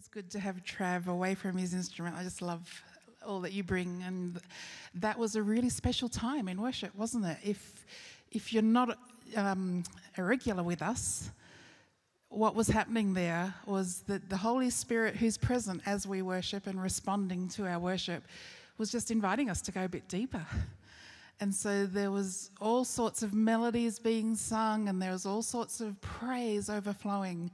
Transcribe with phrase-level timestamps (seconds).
[0.00, 2.16] always good to have Trav away from his instrument.
[2.16, 2.82] I just love
[3.26, 4.40] all that you bring, and
[4.94, 7.36] that was a really special time in worship, wasn't it?
[7.44, 7.84] If
[8.30, 8.96] if you're not
[9.36, 9.82] um,
[10.16, 11.28] a regular with us,
[12.30, 16.82] what was happening there was that the Holy Spirit, who's present as we worship and
[16.82, 18.22] responding to our worship,
[18.78, 20.46] was just inviting us to go a bit deeper.
[21.40, 25.82] And so there was all sorts of melodies being sung, and there was all sorts
[25.82, 27.50] of praise overflowing.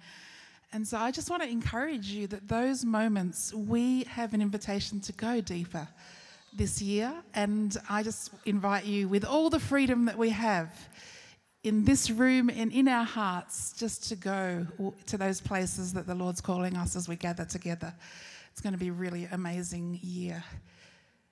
[0.72, 5.00] And so I just want to encourage you that those moments, we have an invitation
[5.00, 5.88] to go deeper
[6.54, 7.12] this year.
[7.34, 10.88] And I just invite you, with all the freedom that we have
[11.62, 14.66] in this room and in our hearts, just to go
[15.06, 17.94] to those places that the Lord's calling us as we gather together.
[18.52, 20.42] It's going to be a really amazing year.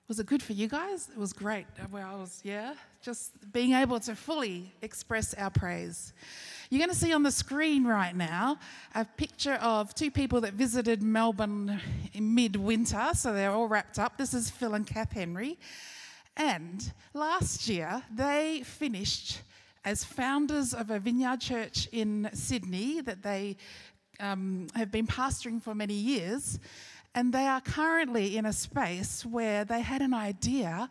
[0.07, 1.09] Was it good for you guys?
[1.11, 1.65] It was great.
[1.89, 6.13] Where I was, yeah, just being able to fully express our praise.
[6.69, 8.59] You're going to see on the screen right now
[8.93, 11.81] a picture of two people that visited Melbourne
[12.13, 14.15] in midwinter, so they're all wrapped up.
[14.15, 15.57] This is Phil and Kath Henry.
[16.37, 19.41] And last year, they finished
[19.85, 23.57] as founders of a vineyard church in Sydney that they
[24.19, 26.59] um, have been pastoring for many years.
[27.15, 30.89] And they are currently in a space where they had an idea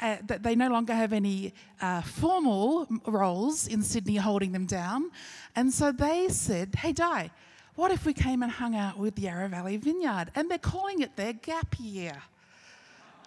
[0.00, 5.10] uh, that they no longer have any uh, formal roles in Sydney holding them down.
[5.54, 7.30] And so they said, hey, Di,
[7.76, 10.32] what if we came and hung out with the Yarra Valley Vineyard?
[10.34, 12.20] And they're calling it their gap year.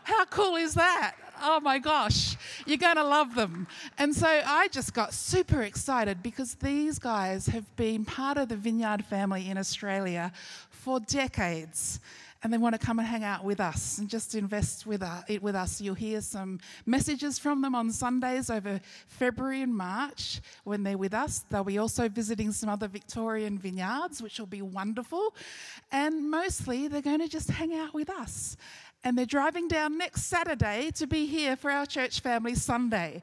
[0.03, 1.15] How cool is that?
[1.41, 2.35] Oh my gosh,
[2.65, 3.67] you're going to love them.
[3.97, 8.57] And so I just got super excited because these guys have been part of the
[8.57, 10.33] Vineyard family in Australia
[10.69, 11.99] for decades
[12.43, 15.21] and they want to come and hang out with us and just invest with, uh,
[15.29, 15.79] it with us.
[15.79, 21.13] You'll hear some messages from them on Sundays over February and March when they're with
[21.13, 21.45] us.
[21.49, 25.33] They'll be also visiting some other Victorian vineyards, which will be wonderful.
[25.91, 28.57] And mostly they're going to just hang out with us.
[29.05, 33.21] And they're driving down next Saturday to be here for our church family Sunday.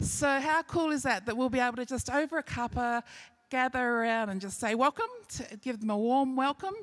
[0.00, 1.26] So, how cool is that?
[1.26, 3.02] That we'll be able to just over a cuppa
[3.50, 6.74] gather around and just say welcome, to give them a warm welcome,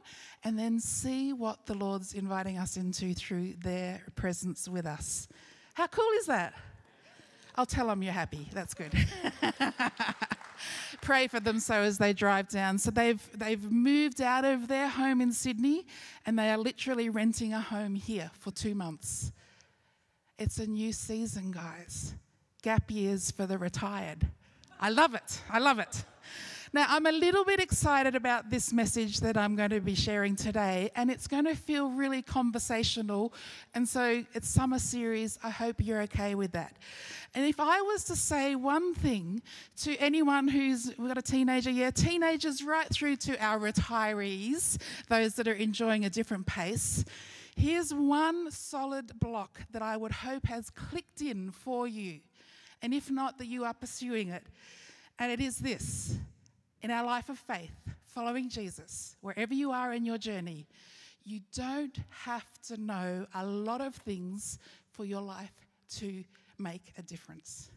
[0.44, 5.27] and then see what the Lord's inviting us into through their presence with us.
[5.73, 6.53] How cool is that?
[7.56, 8.47] I'll tell them you're happy.
[8.53, 8.94] That's good.
[11.01, 12.77] Pray for them so as they drive down.
[12.77, 15.88] So they've they've moved out of their home in Sydney
[16.25, 19.31] and they are literally renting a home here for 2 months.
[20.38, 22.13] It's a new season, guys.
[22.61, 24.27] Gap years for the retired.
[24.79, 25.41] I love it.
[25.50, 26.03] I love it.
[26.77, 30.35] Now, I'm a little bit excited about this message that I'm going to be sharing
[30.35, 33.33] today, and it's going to feel really conversational.
[33.73, 35.39] And so it's summer series.
[35.43, 36.77] I hope you're okay with that.
[37.33, 39.41] And if I was to say one thing
[39.77, 45.33] to anyone who's we've got a teenager, yeah, teenagers right through to our retirees, those
[45.33, 47.03] that are enjoying a different pace,
[47.55, 52.19] here's one solid block that I would hope has clicked in for you.
[52.83, 54.44] And if not, that you are pursuing it.
[55.17, 56.19] And it is this
[56.81, 60.67] in our life of faith, following Jesus, wherever you are in your journey,
[61.23, 64.59] you don't have to know a lot of things
[64.91, 65.53] for your life
[65.97, 66.23] to
[66.57, 67.69] make a difference.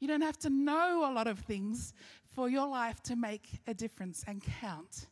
[0.00, 1.92] You don't have to know a lot of things
[2.34, 5.06] for your life to make a difference and count.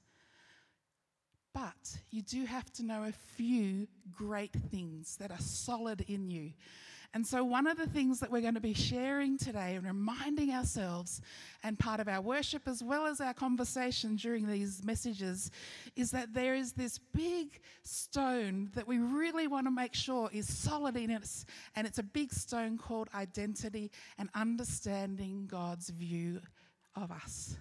[1.54, 6.52] But you do have to know a few great things that are solid in you
[7.14, 10.50] and so, one of the things that we're going to be sharing today and reminding
[10.50, 11.22] ourselves,
[11.62, 15.50] and part of our worship as well as our conversation during these messages,
[15.96, 20.52] is that there is this big stone that we really want to make sure is
[20.52, 21.46] solid in us.
[21.76, 26.42] And it's a big stone called identity and understanding God's view
[26.94, 27.56] of us.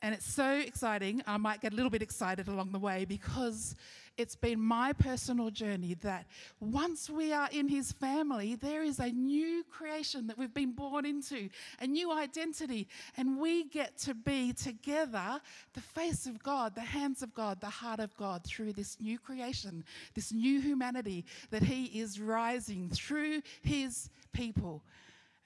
[0.00, 1.22] And it's so exciting.
[1.26, 3.74] I might get a little bit excited along the way because
[4.16, 6.26] it's been my personal journey that
[6.60, 11.06] once we are in His family, there is a new creation that we've been born
[11.06, 11.48] into,
[11.80, 15.40] a new identity, and we get to be together
[15.74, 19.18] the face of God, the hands of God, the heart of God through this new
[19.18, 19.84] creation,
[20.14, 24.82] this new humanity that He is rising through His people.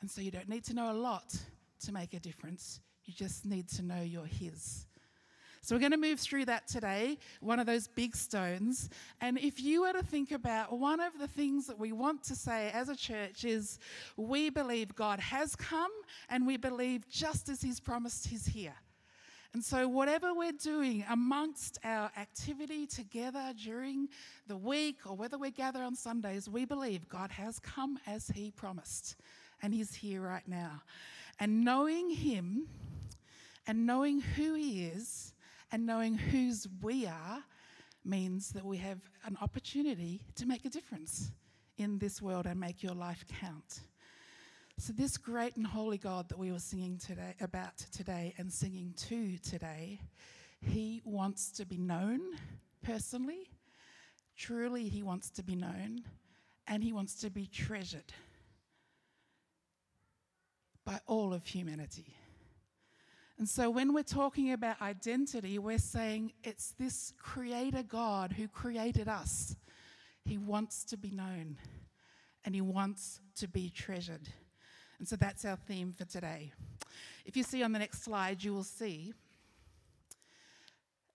[0.01, 1.37] And so you don't need to know a lot
[1.85, 4.87] to make a difference, you just need to know you're His.
[5.65, 8.91] So we're going to move through that today, one of those big stones.
[9.21, 12.35] And if you were to think about one of the things that we want to
[12.35, 13.79] say as a church is
[14.17, 15.93] we believe God has come
[16.29, 18.75] and we believe just as He's promised, He's here.
[19.55, 24.09] And so, whatever we're doing amongst our activity together during
[24.49, 28.51] the week or whether we gather on Sundays, we believe God has come as He
[28.51, 29.15] promised
[29.63, 30.83] and He's here right now.
[31.39, 32.67] And knowing Him
[33.67, 35.35] and knowing who He is
[35.71, 37.43] and knowing whose we are
[38.05, 41.31] means that we have an opportunity to make a difference
[41.79, 43.81] in this world and make your life count.
[44.79, 48.95] So, this great and holy God that we were singing today about today and singing
[49.09, 50.01] to today,
[50.61, 52.21] He wants to be known
[52.83, 53.51] personally.
[54.37, 56.03] Truly, He wants to be known
[56.67, 58.13] and He wants to be treasured
[60.85, 62.17] by all of humanity.
[63.39, 69.09] And so when we're talking about identity, we're saying it's this creator God who created
[69.09, 69.57] us.
[70.25, 71.57] He wants to be known
[72.45, 74.29] and he wants to be treasured.
[74.99, 76.53] And so that's our theme for today.
[77.25, 79.13] If you see on the next slide, you will see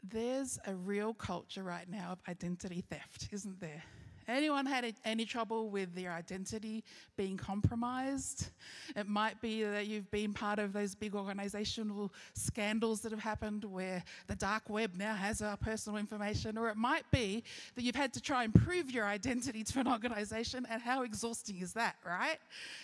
[0.04, 3.84] there's a real culture right now of identity theft, isn't there?
[4.28, 6.84] Anyone had any trouble with their identity
[7.16, 8.50] being compromised?
[8.96, 13.64] It might be that you've been part of those big organizational scandals that have happened
[13.64, 17.44] where the dark web now has our personal information, or it might be
[17.76, 21.60] that you've had to try and prove your identity to an organization, and how exhausting
[21.60, 22.38] is that, right?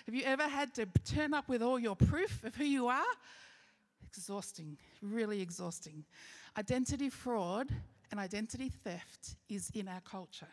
[0.05, 3.03] Have you ever had to turn up with all your proof of who you are?
[4.07, 6.05] Exhausting, really exhausting.
[6.57, 7.67] Identity fraud
[8.11, 10.47] and identity theft is in our culture.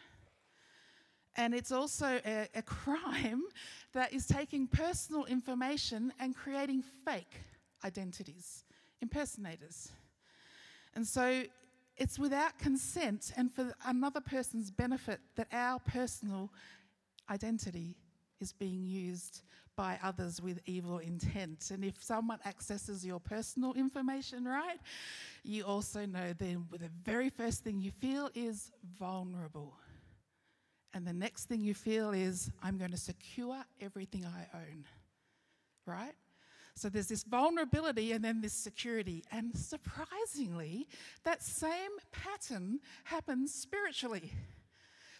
[1.37, 3.43] And it's also a, a, crime
[3.93, 7.41] that is taking personal information and creating fake
[7.85, 8.65] identities,
[9.01, 9.93] impersonators.
[10.95, 11.45] And so
[11.97, 16.51] it's without consent and for another person's benefit that our personal
[17.31, 17.97] identity
[18.41, 19.43] is being used
[19.77, 21.71] by others with evil intent.
[21.71, 24.79] And if someone accesses your personal information, right,
[25.45, 29.75] you also know then the very first thing you feel is vulnerable.
[30.93, 34.85] And the next thing you feel is, I'm going to secure everything I own.
[35.87, 36.15] Right?
[36.75, 39.25] So there's this vulnerability and then this security.
[39.31, 40.89] And surprisingly,
[41.25, 44.33] that same pattern happens spiritually.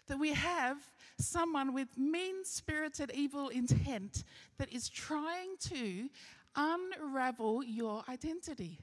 [0.09, 0.79] That we have
[1.19, 4.25] someone with mean spirited evil intent
[4.59, 6.09] that is trying to
[6.57, 8.81] unravel your identity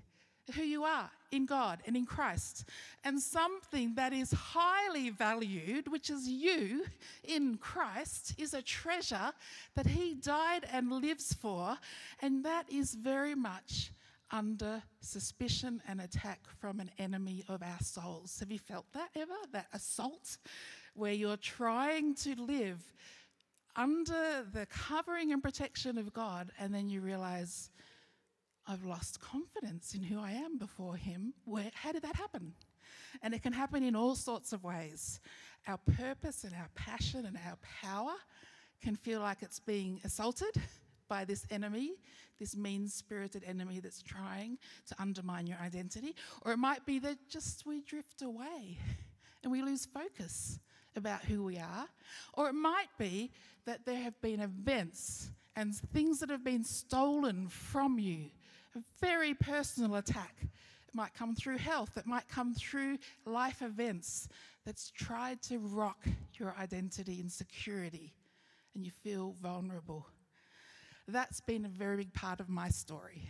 [0.55, 2.65] who you are in God and in Christ,
[3.03, 6.85] and something that is highly valued, which is you
[7.23, 9.31] in Christ, is a treasure
[9.75, 11.77] that He died and lives for,
[12.21, 13.91] and that is very much
[14.31, 18.39] under suspicion and attack from an enemy of our souls.
[18.39, 19.35] Have you felt that ever?
[19.51, 20.37] That assault
[20.93, 22.81] where you're trying to live
[23.75, 27.69] under the covering and protection of God, and then you realize
[28.67, 31.33] I've lost confidence in who I am before Him.
[31.45, 32.53] Where, how did that happen?
[33.21, 35.19] And it can happen in all sorts of ways.
[35.67, 38.13] Our purpose and our passion and our power
[38.81, 40.61] can feel like it's being assaulted
[41.07, 41.93] by this enemy,
[42.39, 46.15] this mean spirited enemy that's trying to undermine your identity.
[46.41, 48.77] Or it might be that just we drift away
[49.43, 50.59] and we lose focus
[50.95, 51.87] about who we are.
[52.33, 53.31] Or it might be
[53.65, 58.29] that there have been events and things that have been stolen from you
[58.99, 60.35] very personal attack.
[60.41, 64.29] It might come through health, it might come through life events
[64.65, 68.13] that's tried to rock your identity and security,
[68.75, 70.05] and you feel vulnerable.
[71.07, 73.29] That's been a very big part of my story.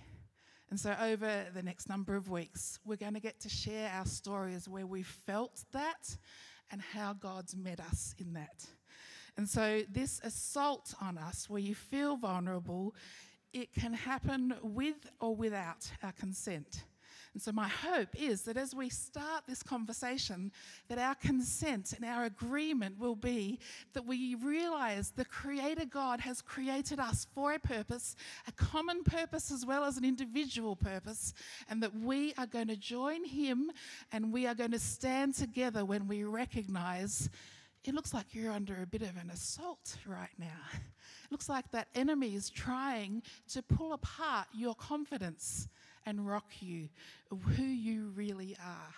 [0.70, 4.06] And so, over the next number of weeks, we're going to get to share our
[4.06, 6.18] stories where we felt that
[6.72, 8.66] and how God's met us in that.
[9.38, 12.96] And so, this assault on us, where you feel vulnerable,
[13.54, 16.84] it can happen with or without our consent.
[17.34, 20.52] And so my hope is that as we start this conversation,
[20.88, 23.60] that our consent and our agreement will be
[23.94, 28.16] that we realize the Creator God has created us for a purpose,
[28.48, 31.36] a common purpose as well as an individual purpose,
[31.70, 33.70] and that we are going to join Him
[34.12, 37.30] and we are going to stand together when we recognize
[37.88, 40.46] it looks like you're under a bit of an assault right now.
[40.74, 40.82] It
[41.32, 45.70] looks like that enemy is trying to pull apart your confidence
[46.06, 46.90] and rock you
[47.56, 48.94] who you really are.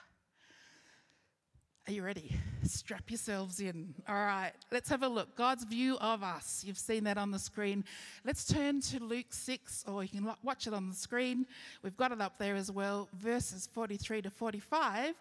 [1.87, 2.35] Are you ready?
[2.63, 3.93] Strap yourselves in.
[4.07, 5.35] All right, let's have a look.
[5.35, 6.63] God's view of us.
[6.65, 7.83] You've seen that on the screen.
[8.25, 11.45] Let's turn to Luke 6, or you can watch it on the screen.
[11.83, 15.13] We've got it up there as well, verses 43 to 45.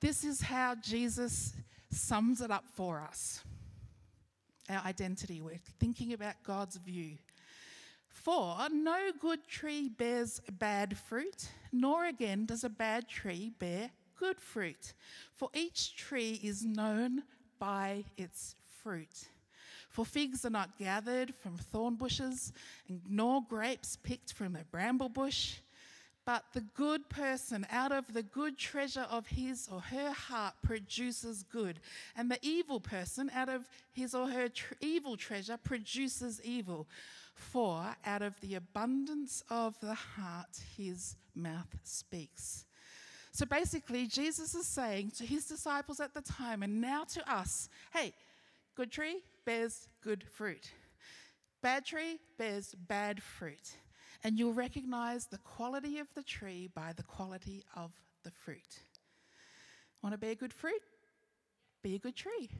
[0.00, 1.54] This is how Jesus
[1.90, 3.42] sums it up for us
[4.68, 5.40] our identity.
[5.40, 7.18] We're thinking about God's view.
[8.08, 14.40] For no good tree bears bad fruit, nor again does a bad tree bear good
[14.40, 14.94] fruit.
[15.34, 17.22] For each tree is known
[17.58, 19.28] by its fruit.
[19.90, 22.52] For figs are not gathered from thorn bushes,
[23.08, 25.56] nor grapes picked from a bramble bush.
[26.26, 31.44] But the good person, out of the good treasure of his or her heart, produces
[31.44, 31.78] good.
[32.16, 36.88] And the evil person, out of his or her tr- evil treasure, produces evil.
[37.36, 42.64] For out of the abundance of the heart, his mouth speaks.
[43.30, 47.68] So basically, Jesus is saying to his disciples at the time, and now to us
[47.92, 48.14] hey,
[48.74, 50.72] good tree bears good fruit,
[51.62, 53.76] bad tree bears bad fruit
[54.26, 57.92] and you'll recognize the quality of the tree by the quality of
[58.24, 58.80] the fruit.
[60.02, 60.82] Want to be a good fruit?
[61.80, 62.50] Be a good tree.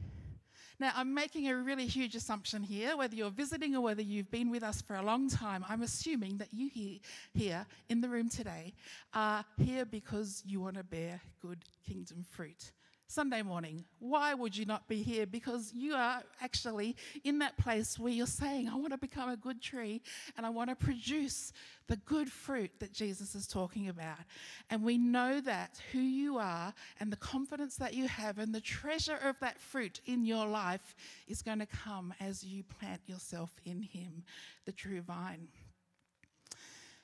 [0.79, 4.49] Now, I'm making a really huge assumption here, whether you're visiting or whether you've been
[4.49, 5.65] with us for a long time.
[5.67, 6.99] I'm assuming that you here,
[7.33, 8.73] here in the room today
[9.13, 12.71] are here because you want to bear good kingdom fruit.
[13.09, 13.85] Sunday morning.
[13.99, 15.25] Why would you not be here?
[15.25, 19.37] Because you are actually in that place where you're saying, I want to become a
[19.37, 20.01] good tree
[20.35, 21.53] and I want to produce
[21.87, 24.19] the good fruit that Jesus is talking about.
[24.69, 28.59] And we know that who you are and the confidence that you have and the
[28.61, 30.93] treasure of that fruit in your life
[31.29, 34.23] is going to come as you plant yourself in Him,
[34.65, 35.47] the true vine.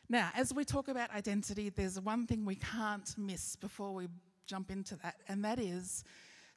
[0.10, 4.10] Now, as we talk about identity, there's one thing we can't miss before we
[4.54, 6.04] jump into that, and that is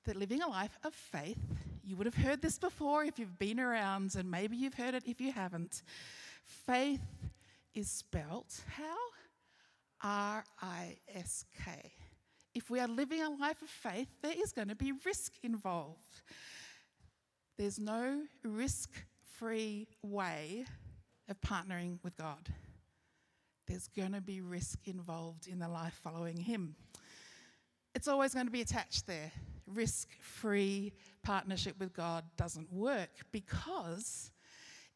[0.05, 1.39] that living a life of faith,
[1.83, 5.03] you would have heard this before if you've been around, and maybe you've heard it
[5.07, 5.83] if you haven't.
[6.45, 7.01] Faith
[7.75, 8.99] is spelt how?
[10.03, 11.91] R I S K.
[12.55, 16.21] If we are living a life of faith, there is going to be risk involved.
[17.57, 18.91] There's no risk
[19.39, 20.67] free way
[21.31, 22.51] of partnering with God.
[23.67, 26.77] There's going to be risk involved in the life following Him
[27.97, 29.33] it's always going to be attached there.
[29.67, 34.31] Risk free partnership with God doesn't work because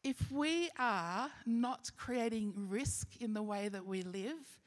[0.03, 4.59] if we are not creating risk in the way that we live,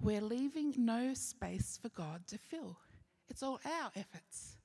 [0.00, 2.78] we're leaving no space for God to fill.
[3.28, 4.56] It's all our efforts.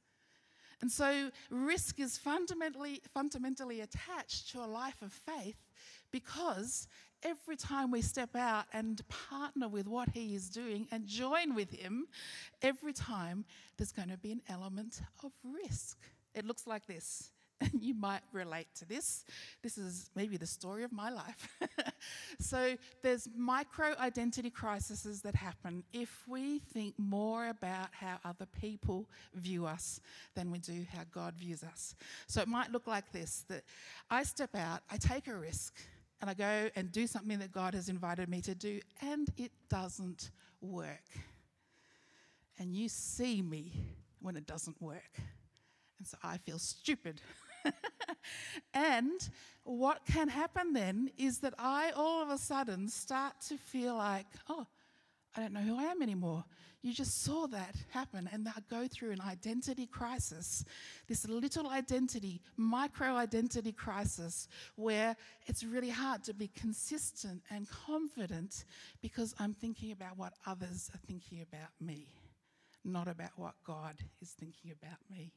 [0.82, 5.58] And so risk is fundamentally, fundamentally attached to a life of faith
[6.10, 6.88] because
[7.24, 11.72] every time we step out and partner with what He is doing and join with
[11.72, 12.08] Him,
[12.62, 13.46] every time
[13.78, 15.98] there's going to be an element of risk.
[16.34, 19.26] It looks like this and you might relate to this.
[19.62, 21.50] This is maybe the story of my life.
[22.40, 29.10] so, there's micro identity crises that happen if we think more about how other people
[29.36, 30.00] view us
[30.36, 31.96] than we do how God views us.
[32.28, 33.64] So, it might look like this that
[34.10, 35.76] I step out, I take a risk,
[36.22, 39.52] and I go and do something that God has invited me to do, and it
[39.70, 41.06] doesn't work.
[42.58, 43.74] And you see me
[44.22, 45.18] when it doesn't work.
[45.98, 47.22] And so I feel stupid.
[48.74, 49.30] and
[49.64, 54.28] what can happen then is that I all of a sudden start to feel like,
[54.50, 54.68] oh,
[55.36, 56.44] I don't know who I am anymore.
[56.82, 60.64] You just saw that happen, and I go through an identity crisis,
[61.08, 68.64] this little identity, micro identity crisis, where it's really hard to be consistent and confident
[69.02, 72.08] because I'm thinking about what others are thinking about me,
[72.86, 75.34] not about what God is thinking about me.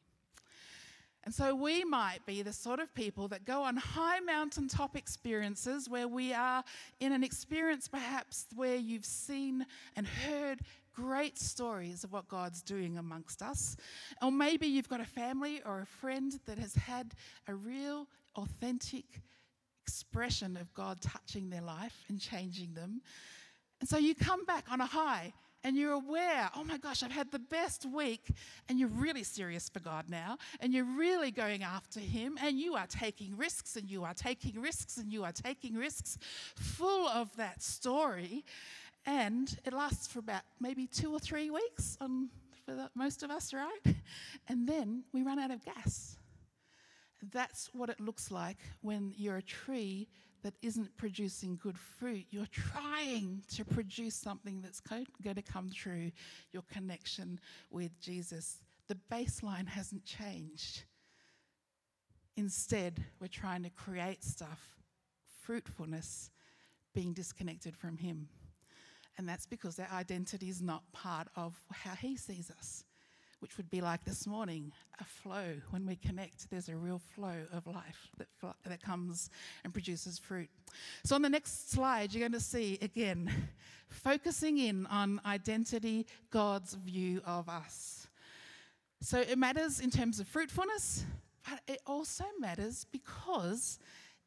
[1.24, 5.88] And so we might be the sort of people that go on high mountaintop experiences
[5.88, 6.64] where we are
[6.98, 10.60] in an experience perhaps where you've seen and heard
[10.94, 13.76] great stories of what God's doing amongst us.
[14.20, 17.14] Or maybe you've got a family or a friend that has had
[17.48, 19.04] a real, authentic
[19.84, 23.02] expression of God touching their life and changing them.
[23.80, 25.32] And so you come back on a high
[25.64, 28.30] and you're aware, oh my gosh, I've had the best week,
[28.68, 32.74] and you're really serious for God now, and you're really going after Him, and you
[32.74, 36.18] are taking risks, and you are taking risks, and you are taking risks,
[36.56, 38.44] full of that story.
[39.04, 42.28] And it lasts for about maybe two or three weeks on,
[42.64, 43.96] for the, most of us, right?
[44.48, 46.16] And then we run out of gas.
[47.32, 50.08] That's what it looks like when you're a tree
[50.42, 52.26] that isn't producing good fruit.
[52.30, 56.10] You're trying to produce something that's going to come through
[56.52, 57.38] your connection
[57.70, 58.58] with Jesus.
[58.88, 60.82] The baseline hasn't changed.
[62.36, 64.76] Instead, we're trying to create stuff,
[65.42, 66.30] fruitfulness,
[66.94, 68.28] being disconnected from Him.
[69.18, 72.84] And that's because our identity is not part of how He sees us
[73.42, 75.54] which would be like this morning a flow.
[75.70, 78.28] When we connect, there's a real flow of life that,
[78.64, 79.30] that comes
[79.64, 80.48] and produces fruit.
[81.02, 83.28] So, on the next slide, you're going to see again
[83.88, 88.06] focusing in on identity, God's view of us.
[89.00, 91.04] So, it matters in terms of fruitfulness,
[91.50, 93.80] but it also matters because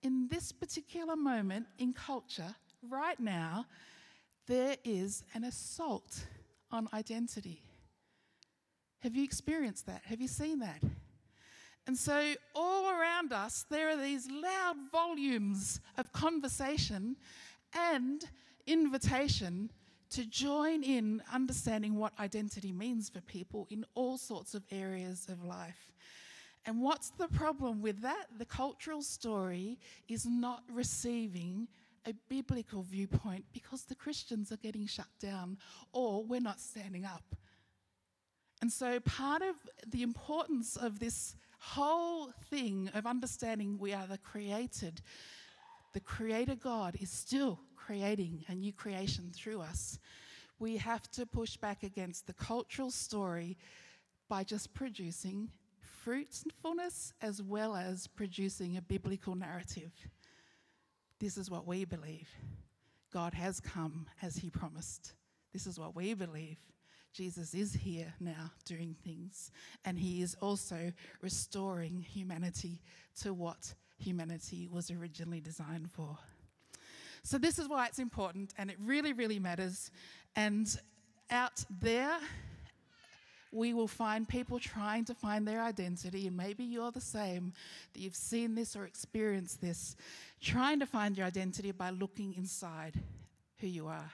[0.03, 2.53] in this particular moment in culture,
[2.89, 3.65] right now,
[4.47, 6.25] there is an assault
[6.71, 7.61] on identity.
[8.99, 10.01] Have you experienced that?
[10.05, 10.81] Have you seen that?
[11.87, 17.15] And so, all around us, there are these loud volumes of conversation
[17.75, 18.23] and
[18.65, 19.71] invitation
[20.09, 25.43] to join in understanding what identity means for people in all sorts of areas of
[25.43, 25.91] life.
[26.65, 28.25] And what's the problem with that?
[28.37, 31.67] The cultural story is not receiving
[32.05, 35.57] a biblical viewpoint because the Christians are getting shut down
[35.91, 37.23] or we're not standing up.
[38.61, 39.55] And so, part of
[39.87, 45.01] the importance of this whole thing of understanding we are the created,
[45.93, 49.99] the Creator God is still creating a new creation through us.
[50.59, 53.57] We have to push back against the cultural story
[54.29, 55.49] by just producing
[56.03, 59.91] fruitfulness as well as producing a biblical narrative.
[61.19, 62.29] This is what we believe.
[63.13, 65.13] God has come as He promised.
[65.53, 66.57] This is what we believe.
[67.13, 69.51] Jesus is here now doing things,
[69.85, 70.91] and He is also
[71.21, 72.81] restoring humanity
[73.21, 76.17] to what humanity was originally designed for.
[77.23, 79.91] So, this is why it's important, and it really, really matters.
[80.35, 80.67] And
[81.31, 82.17] out there,
[83.55, 87.53] we will find people trying to find their identity, and maybe you're the same,
[87.93, 89.95] that you've seen this or experienced this,
[90.41, 92.99] trying to find your identity by looking inside
[93.59, 94.11] who you are.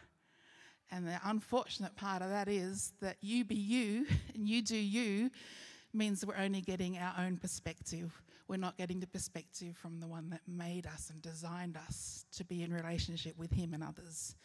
[0.91, 4.05] And the unfortunate part of that is that you be you
[4.35, 5.31] and you do you
[5.93, 8.11] means we're only getting our own perspective.
[8.47, 12.43] We're not getting the perspective from the one that made us and designed us to
[12.43, 14.35] be in relationship with Him and others.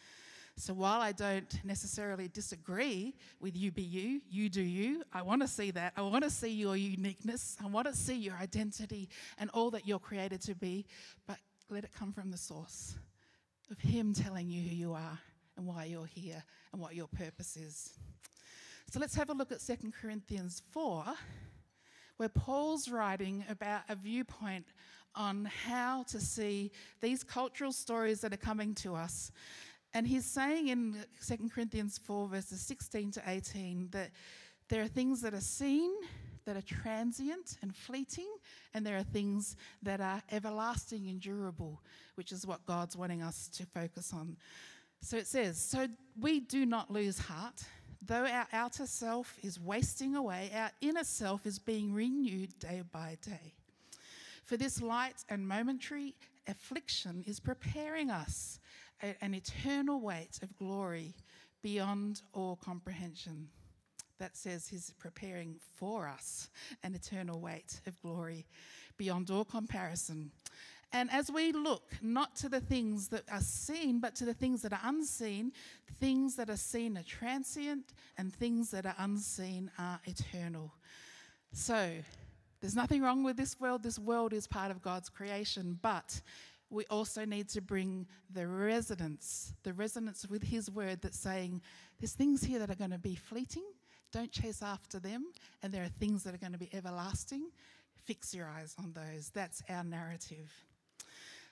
[0.59, 5.43] So while I don't necessarily disagree with you be you, you do you, I want
[5.43, 5.93] to see that.
[5.95, 7.55] I want to see your uniqueness.
[7.63, 10.87] I want to see your identity and all that you're created to be.
[11.27, 11.37] But
[11.69, 12.95] let it come from the source
[13.69, 15.19] of Him telling you who you are
[15.57, 17.93] and why you're here and what your purpose is.
[18.91, 21.03] So let's have a look at 2 Corinthians 4,
[22.17, 24.65] where Paul's writing about a viewpoint
[25.13, 29.31] on how to see these cultural stories that are coming to us
[29.97, 34.11] and he's saying in 2 Corinthians 4, verses 16 to 18, that
[34.69, 35.91] there are things that are seen
[36.45, 38.29] that are transient and fleeting,
[38.75, 41.81] and there are things that are everlasting and durable,
[42.13, 44.37] which is what God's wanting us to focus on.
[45.01, 45.87] So it says, So
[46.21, 47.63] we do not lose heart.
[48.05, 53.17] Though our outer self is wasting away, our inner self is being renewed day by
[53.25, 53.55] day.
[54.45, 56.13] For this light and momentary
[56.47, 58.59] affliction is preparing us
[59.01, 61.15] an eternal weight of glory
[61.61, 63.49] beyond all comprehension.
[64.19, 66.49] That says he's preparing for us
[66.83, 68.47] an eternal weight of glory
[68.97, 70.31] beyond all comparison.
[70.93, 74.61] And as we look not to the things that are seen, but to the things
[74.61, 75.51] that are unseen,
[75.99, 80.73] things that are seen are transient, and things that are unseen are eternal.
[81.51, 81.91] So,
[82.61, 83.83] there's nothing wrong with this world.
[83.83, 86.21] This world is part of God's creation, but
[86.69, 91.61] we also need to bring the resonance, the resonance with His word that's saying
[91.99, 93.63] there's things here that are going to be fleeting.
[94.11, 95.25] Don't chase after them.
[95.63, 97.49] And there are things that are going to be everlasting.
[98.05, 99.31] Fix your eyes on those.
[99.33, 100.51] That's our narrative.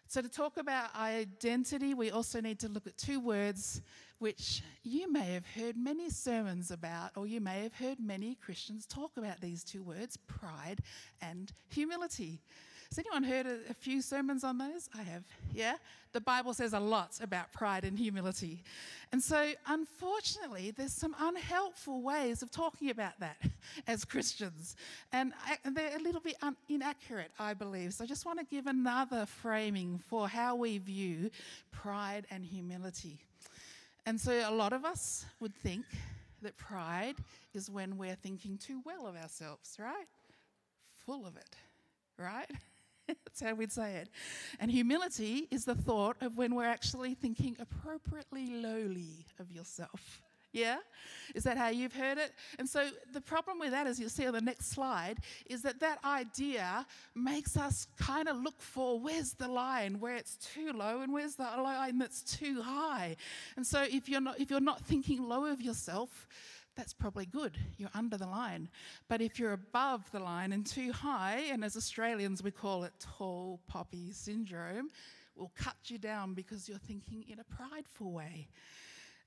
[0.08, 3.82] So, to talk about identity, we also need to look at two words
[4.20, 8.86] which you may have heard many sermons about, or you may have heard many Christians
[8.86, 10.80] talk about these two words pride
[11.22, 12.40] and humility.
[12.90, 14.90] Has anyone heard a, a, few sermons on those?
[14.98, 15.76] I have, yeah?
[16.14, 18.64] The Bible says a lot about pride and humility.
[19.12, 23.38] And so, unfortunately, there's some unhelpful ways of talking about that
[23.88, 24.76] as Christians.
[25.12, 27.94] And, I, they're a little bit un, inaccurate, I believe.
[27.94, 31.32] So, I just want to give another framing for how we view
[31.72, 33.20] pride and humility.
[34.06, 35.86] And so, a lot of us would think
[36.42, 37.16] that pride
[37.54, 40.06] is when we're thinking too well of ourselves, right?
[41.06, 41.56] Full of it,
[42.18, 42.50] right?
[43.08, 44.10] That's how we'd say it.
[44.60, 50.22] And humility is the thought of when we're actually thinking appropriately lowly of yourself.
[50.56, 50.78] Yeah?
[51.36, 52.32] Is that how you've heard it?
[52.58, 55.82] And so the problem with that, as you'll see on the next slide, is that
[55.82, 61.02] that idea makes us kind of look for where's the line where it's too low
[61.02, 63.18] and where's the line that's too high.
[63.58, 66.26] And so if you're not, if you're not thinking low of yourself,
[66.76, 67.58] that's probably good.
[67.78, 68.70] You're under the line.
[69.08, 72.94] But if you're above the line and too high, and as Australians we call it
[73.00, 74.90] tall poppy syndrome,
[75.36, 78.48] will cut you down because you're thinking in a prideful way.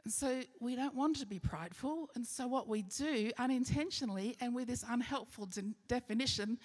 [0.05, 2.09] And so we don't want to be prideful.
[2.15, 6.59] And so what we do unintentionally and with this unhelpful de- definition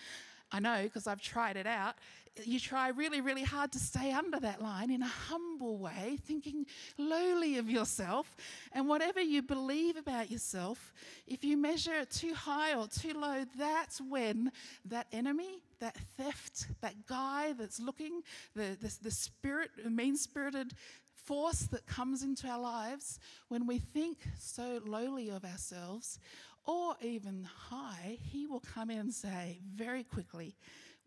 [0.53, 1.95] I know because I've tried it out.
[2.43, 6.65] You try really, really hard to stay under that line in a humble way, thinking
[6.97, 8.35] lowly of yourself.
[8.71, 10.93] And whatever you believe about yourself,
[11.27, 14.51] if you measure it too high or too low, that's when
[14.85, 18.21] that enemy, that theft, that guy that's looking,
[18.55, 20.73] the, the, the spirit, mean spirited
[21.15, 26.19] force that comes into our lives, when we think so lowly of ourselves,
[26.65, 30.55] or even high, he will come in and say very quickly,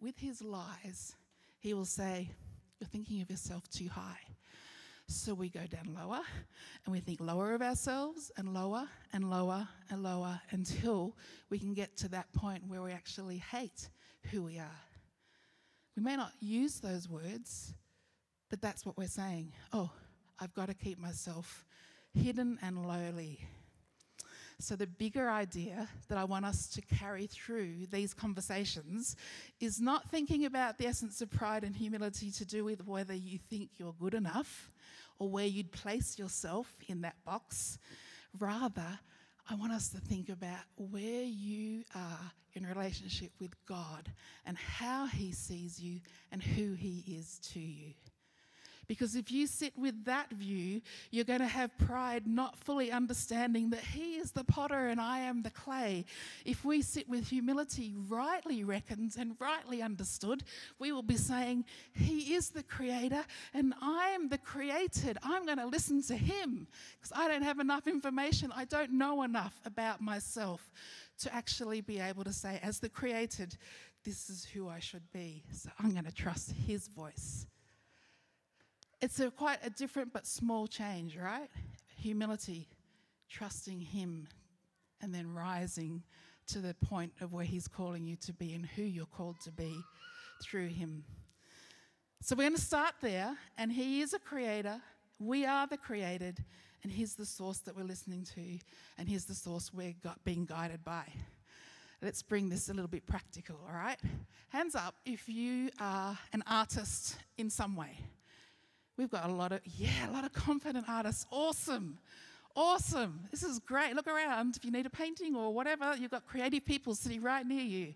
[0.01, 1.15] with his lies,
[1.59, 2.31] he will say,
[2.79, 4.19] You're thinking of yourself too high.
[5.09, 6.21] So we go down lower
[6.85, 11.17] and we think lower of ourselves and lower and lower and lower until
[11.49, 13.89] we can get to that point where we actually hate
[14.31, 14.81] who we are.
[15.97, 17.73] We may not use those words,
[18.51, 19.53] but that's what we're saying.
[19.73, 19.91] Oh,
[20.41, 21.65] I've got to keep myself
[22.13, 23.41] hidden and lowly
[24.59, 29.15] so, the bigger idea that I want us to carry through these conversations
[29.61, 33.39] is not thinking about the essence of pride and humility to do with whether you
[33.39, 34.71] think you're good enough
[35.19, 37.79] or where you'd place yourself in that box.
[38.39, 38.99] Rather,
[39.49, 44.11] I want us to think about where you are in relationship with God
[44.47, 46.01] and how He sees you
[46.33, 47.93] and who He is to you.
[48.89, 53.71] Because if you sit with that view, you're going to have pride not fully understanding
[53.71, 56.05] that He is the potter and I am the clay.
[56.45, 60.43] If we sit with humility, rightly reckoned and rightly understood,
[60.79, 65.19] we will be saying, He is the creator and I am the created.
[65.23, 66.67] I'm going to listen to Him
[66.99, 68.53] because I don't have enough information.
[68.55, 70.71] I don't know enough about myself
[71.19, 73.57] to actually be able to say, as the created,
[74.05, 75.43] this is who I should be.
[75.53, 77.47] So I'm going to trust His voice.
[79.01, 81.51] It's a quite a different but small change, right?
[81.99, 82.69] Humility,
[83.29, 84.29] trusting Him,
[85.03, 86.03] and then rising
[86.49, 89.53] to the point of where He's calling you to be and who you're called to
[89.53, 89.75] be
[90.43, 91.05] through Him.
[92.23, 94.81] So we're going to start there, and He is a creator.
[95.19, 96.43] We are the created,
[96.83, 98.59] and He's the source that we're listening to,
[98.97, 101.05] and He's the source we're being guided by.
[102.01, 103.99] Let's bring this a little bit practical, all right?
[104.49, 107.99] Hands up if you are an artist in some way.
[108.97, 111.27] We've got a lot of, yeah, a lot of confident artists.
[111.31, 111.99] Awesome.
[112.55, 113.21] Awesome.
[113.31, 113.95] This is great.
[113.95, 114.57] Look around.
[114.57, 117.95] If you need a painting or whatever, you've got creative people sitting right near you.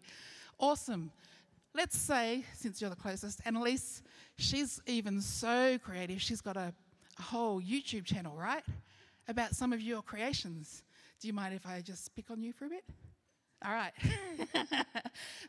[0.58, 1.10] Awesome.
[1.74, 4.02] Let's say, since you're the closest, Annalise,
[4.36, 6.20] she's even so creative.
[6.20, 6.74] She's got a,
[7.18, 8.64] a whole YouTube channel, right?
[9.28, 10.82] About some of your creations.
[11.20, 12.84] Do you mind if I just pick on you for a bit?
[13.64, 13.92] All right.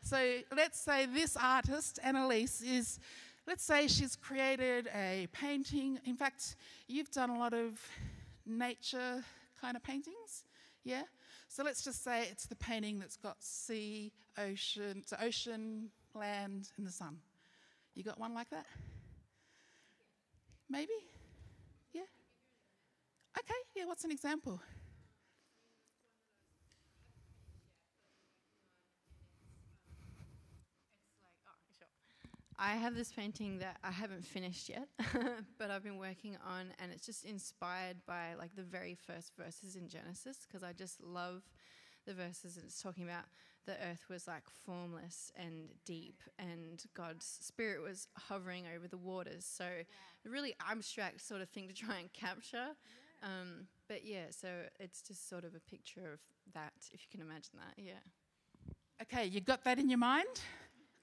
[0.02, 2.98] so let's say this artist, Annalise, is
[3.46, 5.98] let's say she's created a painting.
[6.04, 7.80] In fact, you've done a lot of
[8.46, 9.24] nature
[9.60, 10.44] kind of paintings,
[10.84, 11.02] yeah?
[11.48, 16.90] So let's just say it's the painting that's got sea, ocean, ocean, land, and the
[16.90, 17.18] sun.
[17.94, 18.66] You got one like that?
[20.70, 20.92] Maybe?
[21.92, 22.02] Yeah?
[23.38, 24.60] Okay, yeah, what's an example?
[32.58, 34.88] I have this painting that I haven't finished yet,
[35.58, 39.76] but I've been working on, and it's just inspired by like the very first verses
[39.76, 41.42] in Genesis because I just love
[42.06, 42.56] the verses.
[42.56, 43.24] And it's talking about
[43.66, 49.44] the earth was like formless and deep, and God's spirit was hovering over the waters.
[49.44, 50.30] So, yeah.
[50.30, 52.68] really abstract sort of thing to try and capture.
[53.22, 53.28] Yeah.
[53.28, 54.48] Um, but yeah, so
[54.80, 56.20] it's just sort of a picture of
[56.54, 57.74] that, if you can imagine that.
[57.76, 57.92] Yeah.
[59.00, 60.40] Okay, you got that in your mind?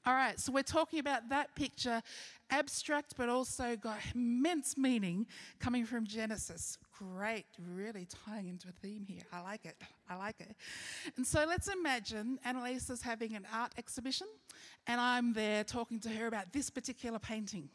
[0.05, 2.01] All right, so we're talking about that picture,
[2.49, 5.27] abstract but also got immense meaning
[5.59, 6.77] coming from Genesis.
[6.97, 9.23] Great, really tying into a theme here.
[9.33, 9.75] I like it.
[10.09, 10.55] I like it.
[11.17, 14.27] And so let's imagine Annalise is having an art exhibition,
[14.87, 17.69] and I'm there talking to her about this particular painting.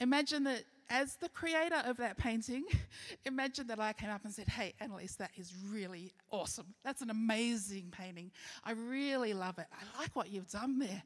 [0.00, 2.64] Imagine that as the creator of that painting,
[3.24, 6.66] imagine that I came up and said, Hey, Annalise, that is really awesome.
[6.84, 8.30] That's an amazing painting.
[8.64, 9.66] I really love it.
[9.72, 11.02] I like what you've done there.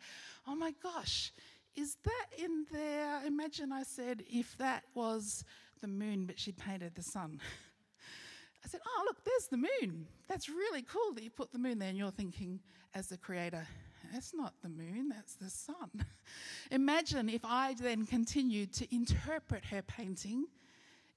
[0.47, 1.33] Oh my gosh,
[1.77, 3.21] is that in there?
[3.27, 5.45] Imagine I said, If that was
[5.81, 7.41] the moon, but she'd painted the sun.
[8.65, 10.07] I said, Oh, look, there's the moon.
[10.29, 11.89] That's really cool that you put the moon there.
[11.89, 12.61] And you're thinking,
[12.95, 13.67] as the creator,
[14.13, 16.05] that's not the moon, that's the sun.
[16.71, 20.47] Imagine if I then continued to interpret her painting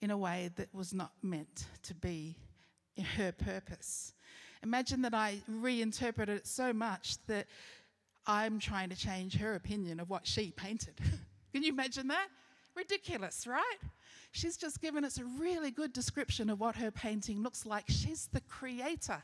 [0.01, 2.35] in a way that was not meant to be
[3.17, 4.13] her purpose.
[4.61, 7.47] Imagine that I reinterpreted it so much that
[8.25, 10.95] I'm trying to change her opinion of what she painted.
[11.53, 12.27] Can you imagine that?
[12.75, 13.77] Ridiculous, right?
[14.31, 17.85] She's just given us a really good description of what her painting looks like.
[17.87, 19.23] She's the creator.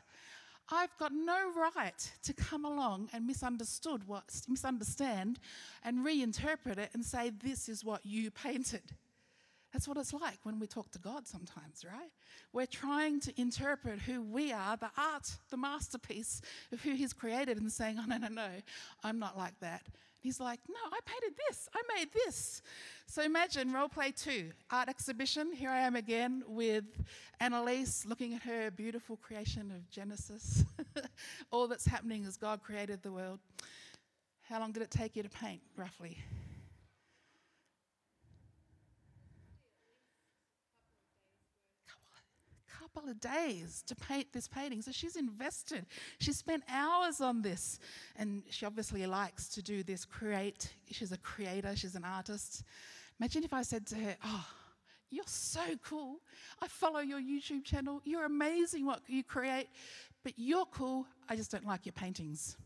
[0.72, 5.38] I've got no right to come along and misunderstood what misunderstand
[5.84, 8.82] and reinterpret it and say this is what you painted.
[9.72, 12.10] That's what it's like when we talk to God sometimes, right?
[12.52, 17.58] We're trying to interpret who we are, the art, the masterpiece of who He's created,
[17.58, 18.48] and saying, oh, no, no, no,
[19.04, 19.82] I'm not like that.
[20.20, 22.62] He's like, no, I painted this, I made this.
[23.06, 25.52] So imagine role play two, art exhibition.
[25.52, 26.84] Here I am again with
[27.40, 30.64] Annalise looking at her beautiful creation of Genesis.
[31.50, 33.40] All that's happening is God created the world.
[34.42, 36.18] How long did it take you to paint, roughly?
[42.94, 44.82] Couple of days to paint this painting.
[44.82, 45.86] So she's invested.
[46.18, 47.78] She spent hours on this.
[48.16, 50.72] And she obviously likes to do this, create.
[50.90, 52.64] She's a creator, she's an artist.
[53.20, 54.46] Imagine if I said to her, Oh,
[55.10, 56.16] you're so cool.
[56.60, 58.00] I follow your YouTube channel.
[58.04, 59.68] You're amazing what you create,
[60.22, 61.06] but you're cool.
[61.28, 62.56] I just don't like your paintings.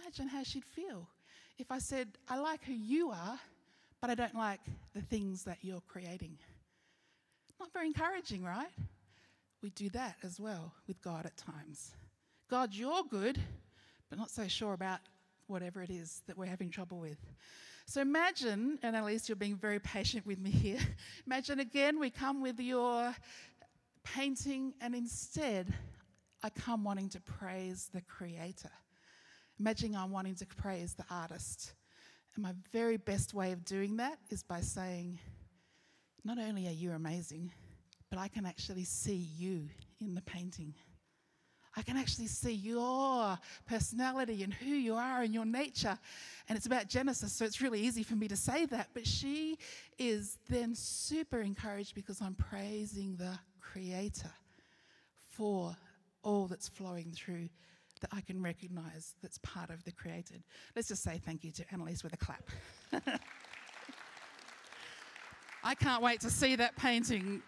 [0.00, 1.08] Imagine how she'd feel
[1.58, 3.38] if I said, I like who you are,
[4.00, 4.60] but I don't like
[4.94, 6.36] the things that you're creating.
[7.62, 8.72] Not very encouraging, right?
[9.62, 11.92] We do that as well with God at times.
[12.50, 13.38] God, you're good,
[14.10, 14.98] but not so sure about
[15.46, 17.18] whatever it is that we're having trouble with.
[17.86, 20.80] So imagine, Annalise you're being very patient with me here.
[21.28, 23.14] Imagine again, we come with your
[24.02, 25.72] painting, and instead,
[26.42, 28.72] I come wanting to praise the Creator.
[29.60, 31.74] Imagine I'm wanting to praise the artist.
[32.34, 35.20] And my very best way of doing that is by saying,
[36.24, 37.52] not only are you amazing,
[38.10, 39.68] but I can actually see you
[40.00, 40.74] in the painting.
[41.74, 45.98] I can actually see your personality and who you are and your nature.
[46.48, 48.88] And it's about Genesis, so it's really easy for me to say that.
[48.92, 49.58] But she
[49.98, 54.30] is then super encouraged because I'm praising the Creator
[55.30, 55.74] for
[56.22, 57.48] all that's flowing through
[58.02, 60.42] that I can recognize that's part of the created.
[60.76, 62.50] Let's just say thank you to Annalise with a clap.
[65.64, 67.42] I can't wait to see that painting.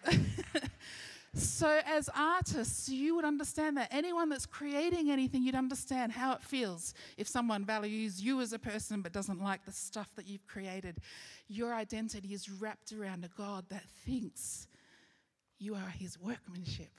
[1.33, 3.89] so, as artists, you would understand that.
[3.91, 8.59] Anyone that's creating anything, you'd understand how it feels if someone values you as a
[8.59, 10.97] person but doesn't like the stuff that you've created.
[11.47, 14.67] Your identity is wrapped around a God that thinks
[15.59, 16.91] you are his workmanship,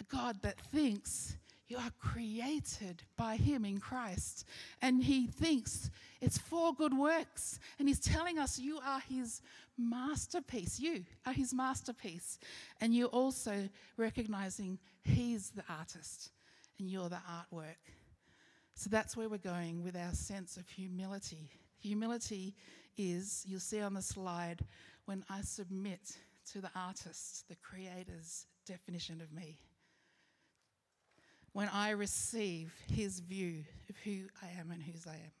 [0.00, 1.36] a God that thinks
[1.68, 4.46] you are created by Him in Christ.
[4.82, 7.58] And He thinks it's for good works.
[7.78, 9.42] And He's telling us you are His
[9.76, 10.78] masterpiece.
[10.78, 12.38] You are His masterpiece.
[12.80, 16.30] And you're also recognizing He's the artist
[16.78, 17.76] and you're the artwork.
[18.74, 21.50] So that's where we're going with our sense of humility.
[21.80, 22.54] Humility
[22.98, 24.60] is, you'll see on the slide,
[25.06, 26.16] when I submit
[26.52, 29.56] to the artist, the creator's definition of me
[31.56, 35.32] when I receive his view of who I am and whose I am.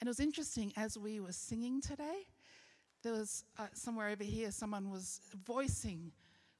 [0.00, 2.24] And it was interesting as we were singing today,
[3.02, 6.12] there was uh, somewhere over here, someone was voicing,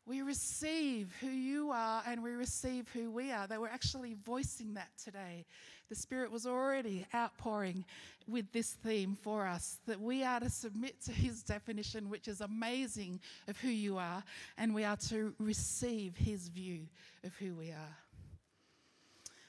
[0.05, 3.47] We receive who you are and we receive who we are.
[3.47, 5.47] They were actually voicing that today.
[5.89, 7.87] The Spirit was already outpouring
[8.29, 12.43] with this theme for us that we are to submit to His definition, which is
[12.43, 14.23] amazing, of who you are,
[14.59, 16.81] and we are to receive His view
[17.25, 17.97] of who we are.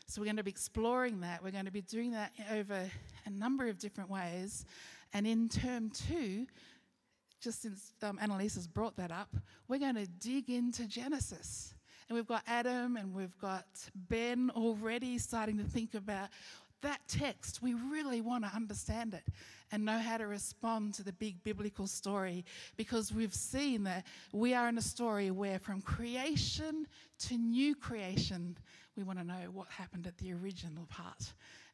[0.09, 1.43] So we're going to be exploring that.
[1.43, 2.89] We're going to be doing that over
[3.27, 4.65] a number of different ways.
[5.13, 6.47] And in term two,
[7.39, 9.29] just since um, Annalise has brought that up,
[9.67, 11.75] we're going to dig into Genesis.
[12.07, 16.29] And we've got Adam and we've got Ben already starting to think about
[16.81, 17.61] that text.
[17.61, 19.31] We really want to understand it
[19.71, 22.45] and know how to respond to the big biblical story
[22.77, 26.87] because we've seen that we are in a story where from creation
[27.19, 28.57] to new creation,
[28.99, 31.31] we want to know what happened at the original part.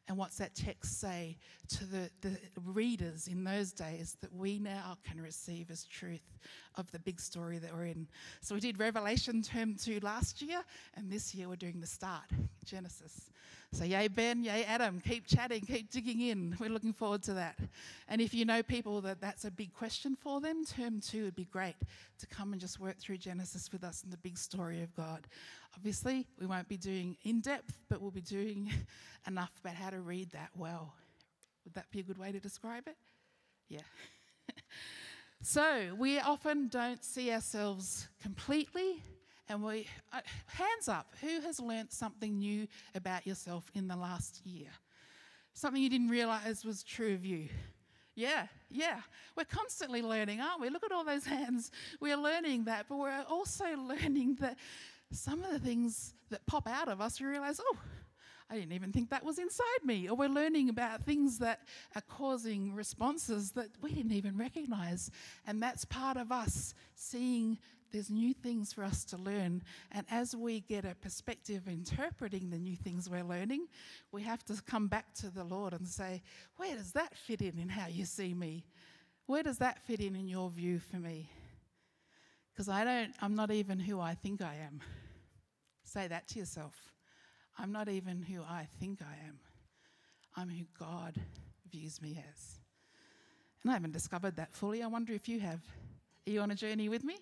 [0.08, 1.36] And what's that text say
[1.70, 6.38] to the, the readers in those days that we now can receive as truth
[6.76, 8.06] of the big story that we're in?
[8.40, 10.62] So we did Revelation term two last year,
[10.94, 12.30] and this year we're doing the start,
[12.64, 13.32] Genesis.
[13.72, 16.56] So, yay, Ben, yay, Adam, keep chatting, keep digging in.
[16.60, 17.58] We're looking forward to that.
[18.08, 21.34] And if you know people that that's a big question for them, term two would
[21.34, 21.74] be great
[22.18, 25.26] to come and just work through Genesis with us and the big story of God.
[25.76, 28.72] Obviously, we won't be doing in depth, but we'll be doing
[29.26, 30.94] enough about how to read that well.
[31.64, 32.96] Would that be a good way to describe it?
[33.68, 33.80] Yeah.
[35.42, 39.02] so, we often don't see ourselves completely
[39.48, 44.44] and we, uh, hands up, who has learnt something new about yourself in the last
[44.44, 44.68] year?
[45.52, 47.48] Something you didn't realize was true of you.
[48.16, 49.00] Yeah, yeah.
[49.36, 50.70] We're constantly learning, aren't we?
[50.70, 51.70] Look at all those hands.
[52.00, 54.56] We're learning that, but we're also learning that
[55.12, 57.76] some of the things that pop out of us, we realize, oh,
[58.48, 60.08] I didn't even think that was inside me.
[60.08, 61.60] Or we're learning about things that
[61.94, 65.10] are causing responses that we didn't even recognize.
[65.46, 67.58] And that's part of us seeing
[67.92, 69.62] there's new things for us to learn.
[69.92, 73.66] And as we get a perspective interpreting the new things we're learning,
[74.12, 76.22] we have to come back to the Lord and say,
[76.56, 78.64] where does that fit in in how you see me?
[79.26, 81.30] Where does that fit in in your view for me?
[82.56, 84.80] Because I don't, I'm not even who I think I am.
[85.84, 86.74] Say that to yourself.
[87.58, 89.38] I'm not even who I think I am.
[90.34, 91.20] I'm who God
[91.70, 92.58] views me as.
[93.62, 94.82] And I haven't discovered that fully.
[94.82, 95.60] I wonder if you have.
[96.26, 97.18] Are you on a journey with me?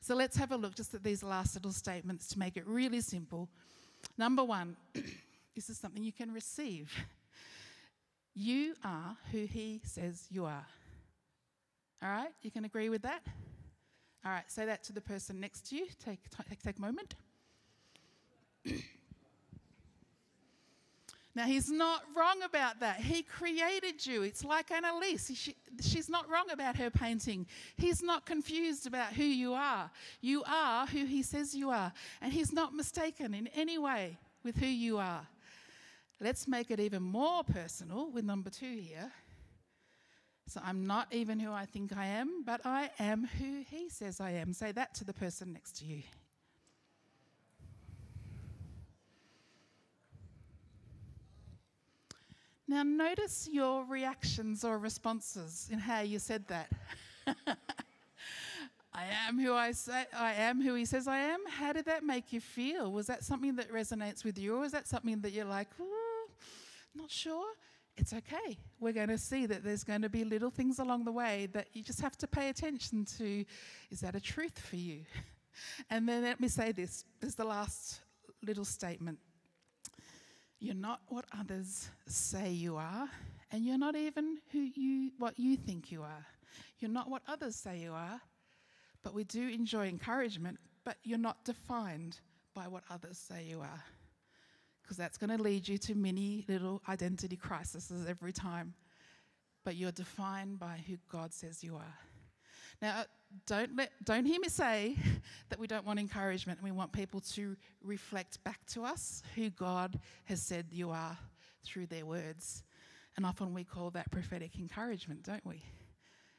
[0.00, 3.00] So let's have a look just at these last little statements to make it really
[3.00, 3.48] simple.
[4.16, 4.76] Number one,
[5.54, 6.92] this is something you can receive.
[8.34, 10.66] You are who He says you are.
[12.02, 12.32] All right?
[12.42, 13.22] You can agree with that?
[14.24, 15.86] All right, say that to the person next to you.
[16.04, 17.14] Take, take, take a moment.
[21.34, 22.96] Now, he's not wrong about that.
[22.96, 24.22] He created you.
[24.22, 25.30] It's like Annalise.
[25.34, 27.46] She, she's not wrong about her painting.
[27.76, 29.90] He's not confused about who you are.
[30.20, 31.92] You are who he says you are.
[32.20, 35.26] And he's not mistaken in any way with who you are.
[36.20, 39.12] Let's make it even more personal with number two here.
[40.50, 44.20] So I'm not even who I think I am, but I am who he says
[44.20, 44.52] I am.
[44.52, 46.02] Say that to the person next to you.
[52.66, 56.68] Now, notice your reactions or responses in how you said that.
[58.92, 61.38] I am who I say I am who he says I am.
[61.48, 62.90] How did that make you feel?
[62.90, 65.68] Was that something that resonates with you, or is that something that you're like,
[66.96, 67.46] not sure?
[67.96, 68.58] It's okay.
[68.78, 71.68] We're going to see that there's going to be little things along the way that
[71.72, 73.44] you just have to pay attention to.
[73.90, 75.00] Is that a truth for you?
[75.90, 77.04] And then let me say this.
[77.20, 78.00] There's the last
[78.42, 79.18] little statement.
[80.58, 83.08] You're not what others say you are,
[83.50, 86.26] and you're not even who you what you think you are.
[86.78, 88.20] You're not what others say you are,
[89.02, 92.20] but we do enjoy encouragement, but you're not defined
[92.54, 93.84] by what others say you are.
[94.90, 98.74] Because that's going to lead you to many little identity crises every time.
[99.64, 101.94] But you're defined by who God says you are.
[102.82, 103.04] Now, uh,
[103.46, 104.96] don't, let, don't hear me say
[105.48, 110.00] that we don't want encouragement we want people to reflect back to us who God
[110.24, 111.16] has said you are
[111.64, 112.64] through their words.
[113.16, 115.62] And often we call that prophetic encouragement, don't we?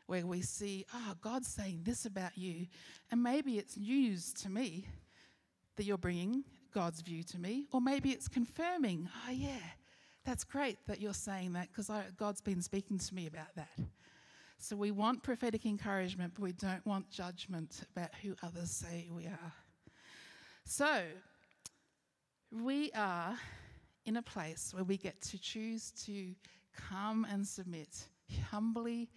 [0.07, 2.67] Where we see, oh, God's saying this about you.
[3.11, 4.87] And maybe it's news to me
[5.77, 7.65] that you're bringing God's view to me.
[7.71, 9.59] Or maybe it's confirming, oh, yeah,
[10.25, 13.77] that's great that you're saying that because God's been speaking to me about that.
[14.57, 19.25] So we want prophetic encouragement, but we don't want judgment about who others say we
[19.25, 19.53] are.
[20.65, 21.01] So
[22.51, 23.35] we are
[24.05, 26.35] in a place where we get to choose to
[26.75, 28.07] come and submit
[28.51, 29.09] humbly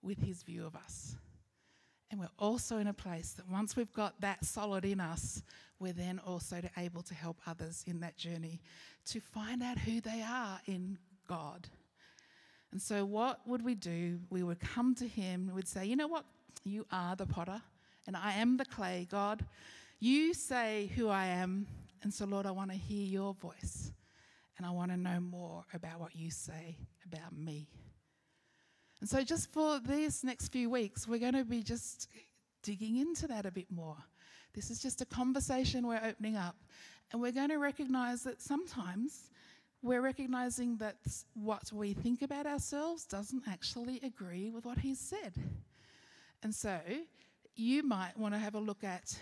[0.00, 1.16] with his view of us.
[2.10, 5.42] And we're also in a place that once we've got that solid in us,
[5.82, 8.60] we're then also able to help others in that journey
[9.06, 10.96] to find out who they are in
[11.28, 11.68] God.
[12.70, 14.20] And so, what would we do?
[14.30, 16.24] We would come to Him, we would say, You know what?
[16.64, 17.60] You are the potter,
[18.06, 19.08] and I am the clay.
[19.10, 19.44] God,
[19.98, 21.66] you say who I am.
[22.02, 23.92] And so, Lord, I want to hear your voice,
[24.56, 27.68] and I want to know more about what you say about me.
[29.00, 32.08] And so, just for these next few weeks, we're going to be just
[32.62, 33.96] digging into that a bit more.
[34.54, 36.56] This is just a conversation we're opening up,
[37.10, 39.30] and we're going to recognize that sometimes
[39.82, 40.96] we're recognizing that
[41.34, 45.34] what we think about ourselves doesn't actually agree with what he's said.
[46.42, 46.78] And so
[47.56, 49.18] you might want to have a look at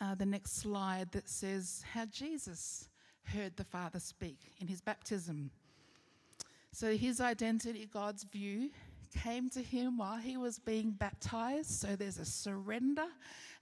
[0.00, 2.88] uh, the next slide that says how Jesus
[3.24, 5.50] heard the Father speak in his baptism.
[6.72, 8.70] So his identity, God's view,
[9.10, 11.70] came to him while he was being baptized.
[11.70, 13.06] So there's a surrender.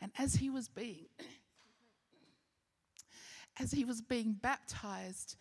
[0.00, 1.06] And as he was being
[3.60, 5.36] as he was being baptized,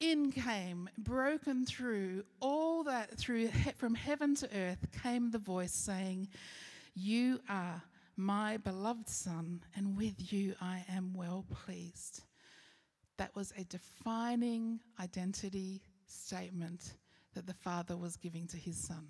[0.00, 6.28] in came, broken through all that through from heaven to earth came the voice saying,
[6.94, 7.82] "You are
[8.16, 12.22] my beloved son, and with you I am well pleased."
[13.16, 16.94] That was a defining identity statement
[17.38, 19.06] that the father was giving to his son,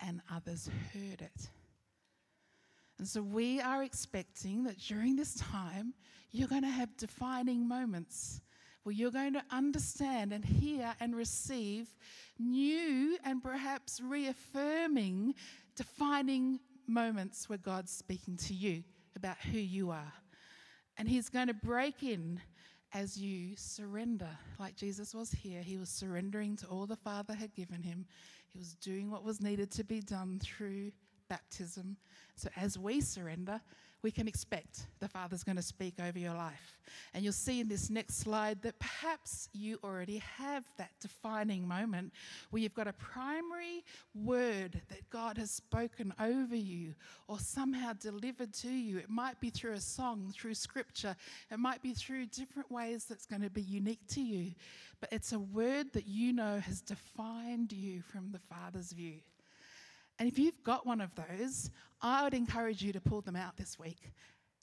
[0.00, 1.50] and others heard it.
[2.98, 5.92] And so we are expecting that during this time,
[6.32, 8.40] you're going to have defining moments
[8.84, 11.88] where you're going to understand and hear and receive
[12.38, 15.34] new and perhaps reaffirming,
[15.76, 18.82] defining moments where God's speaking to you
[19.14, 20.12] about who you are.
[20.96, 22.40] And He's going to break in
[22.92, 25.62] as you surrender, like Jesus was here.
[25.62, 28.06] He was surrendering to all the Father had given him,
[28.48, 30.92] He was doing what was needed to be done through
[31.28, 31.96] baptism.
[32.34, 33.60] So as we surrender,
[34.02, 36.78] we can expect the Father's going to speak over your life.
[37.14, 42.12] And you'll see in this next slide that perhaps you already have that defining moment
[42.50, 43.84] where you've got a primary
[44.14, 46.94] word that God has spoken over you
[47.28, 48.98] or somehow delivered to you.
[48.98, 51.14] It might be through a song, through scripture,
[51.50, 54.52] it might be through different ways that's going to be unique to you.
[55.00, 59.20] But it's a word that you know has defined you from the Father's view.
[60.20, 61.70] And if you've got one of those,
[62.02, 64.12] I would encourage you to pull them out this week.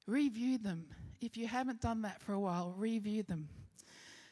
[0.05, 0.85] Review them.
[1.19, 3.49] If you haven't done that for a while, review them.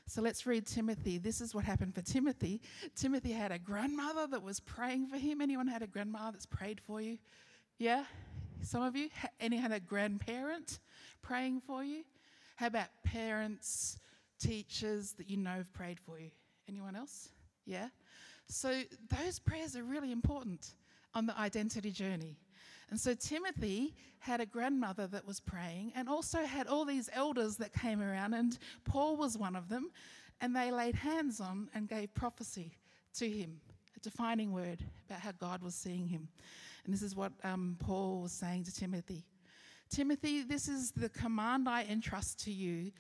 [0.05, 1.17] So let's read Timothy.
[1.17, 2.61] This is what happened for Timothy.
[2.95, 5.41] Timothy had a grandmother that was praying for him.
[5.41, 7.17] Anyone had a grandmother that's prayed for you?
[7.79, 8.03] Yeah?
[8.61, 9.09] Some of you?
[9.39, 10.77] Any had a grandparent
[11.23, 12.03] praying for you?
[12.55, 13.97] How about parents,
[14.39, 16.29] teachers that you know have prayed for you?
[16.69, 17.29] Anyone else?
[17.65, 17.87] Yeah?
[18.47, 20.75] So those prayers are really important
[21.15, 22.37] on the identity journey.
[22.91, 27.57] And so Timothy had a grandmother that was praying and also had all these elders
[27.57, 29.89] that came around, and Paul was one of them.
[30.41, 32.77] And they laid hands on and gave prophecy
[33.15, 33.61] to him,
[33.95, 36.27] a defining word about how God was seeing him.
[36.83, 39.25] And this is what um, Paul was saying to Timothy
[39.89, 42.91] Timothy, this is the command I entrust to you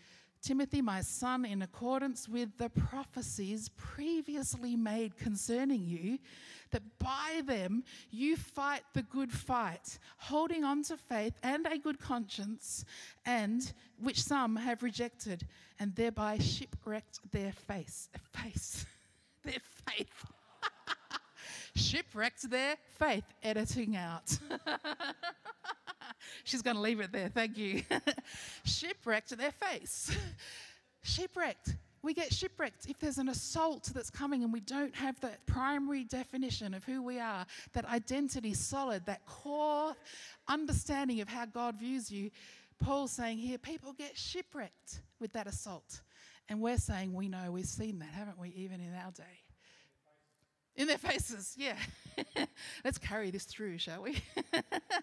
[0.45, 6.19] Timothy, my son, in accordance with the prophecies previously made concerning you,
[6.69, 11.99] that by them you fight the good fight, holding on to faith and a good
[11.99, 12.85] conscience,
[13.25, 15.47] and which some have rejected,
[15.79, 18.85] and thereby shipwrecked their face, face,
[19.43, 20.25] their faith.
[21.75, 24.37] shipwrecked their faith, editing out.
[26.43, 27.29] She's going to leave it there.
[27.29, 27.83] Thank you.
[28.65, 30.15] shipwrecked to their face.
[31.03, 31.75] shipwrecked.
[32.01, 36.03] We get shipwrecked if there's an assault that's coming and we don't have that primary
[36.03, 39.95] definition of who we are, that identity solid, that core
[40.47, 42.29] understanding of how God views you.
[42.77, 46.01] Paul's saying here, people get shipwrecked with that assault.
[46.47, 49.44] And we're saying we know we've seen that, haven't we, even in our day?
[50.77, 51.77] In their faces, yeah.
[52.83, 54.17] Let's carry this through, shall we?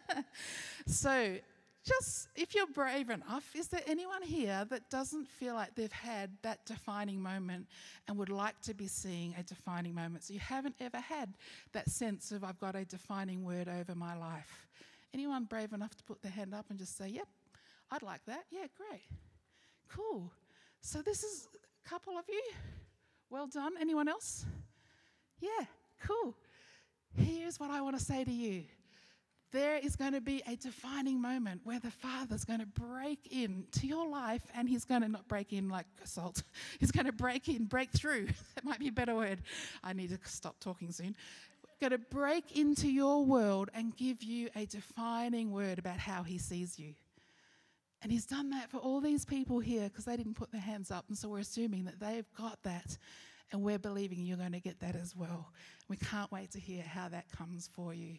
[0.86, 1.36] so,
[1.84, 6.30] just if you're brave enough, is there anyone here that doesn't feel like they've had
[6.42, 7.66] that defining moment
[8.06, 10.24] and would like to be seeing a defining moment?
[10.24, 11.32] So, you haven't ever had
[11.72, 14.68] that sense of, I've got a defining word over my life.
[15.14, 17.28] Anyone brave enough to put their hand up and just say, Yep,
[17.90, 18.44] I'd like that?
[18.50, 19.02] Yeah, great.
[19.88, 20.30] Cool.
[20.82, 22.42] So, this is a couple of you.
[23.30, 23.72] Well done.
[23.80, 24.44] Anyone else?
[25.42, 25.66] Yeah,
[26.06, 26.36] cool.
[27.16, 28.62] Here's what I want to say to you
[29.50, 33.64] there is going to be a defining moment where the Father's going to break in
[33.72, 36.42] to your life and He's going to not break in like assault.
[36.80, 38.28] He's going to break in, break through.
[38.54, 39.42] that might be a better word.
[39.84, 41.14] I need to stop talking soon.
[41.80, 46.38] Going to break into your world and give you a defining word about how He
[46.38, 46.94] sees you.
[48.00, 50.90] And He's done that for all these people here because they didn't put their hands
[50.90, 51.04] up.
[51.08, 52.96] And so we're assuming that they've got that.
[53.52, 55.52] And we're believing you're going to get that as well.
[55.88, 58.16] We can't wait to hear how that comes for you.